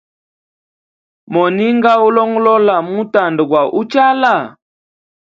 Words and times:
Moninga 1.33 1.91
ulongolola 2.07 2.75
butanda 2.87 3.41
bwa 3.49 3.61
uchala? 3.79 4.33